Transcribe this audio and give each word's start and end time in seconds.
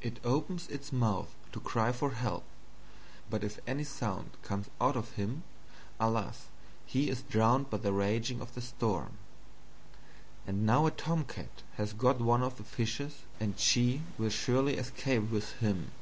It 0.00 0.18
opens 0.24 0.66
its 0.66 0.92
Mouth 0.92 1.32
to 1.52 1.60
cry 1.60 1.92
for 1.92 2.10
Help; 2.10 2.42
but 3.30 3.44
if 3.44 3.60
any 3.68 3.84
Sound 3.84 4.30
comes 4.42 4.68
out 4.80 4.96
of 4.96 5.12
him, 5.12 5.44
alas 6.00 6.46
he 6.86 7.08
is 7.08 7.22
drowned 7.22 7.70
by 7.70 7.76
the 7.78 7.92
raging 7.92 8.40
of 8.40 8.54
the 8.56 8.60
Storm. 8.62 9.12
And 10.44 10.66
now 10.66 10.86
a 10.86 10.90
Tomcat 10.90 11.62
has 11.76 11.92
got 11.92 12.20
one 12.20 12.42
of 12.42 12.56
the 12.56 12.64
Fishes 12.64 13.20
and 13.38 13.60
she 13.60 14.02
will 14.18 14.30
surely 14.30 14.76
escape 14.76 15.30
with 15.30 15.52
him. 15.60 15.92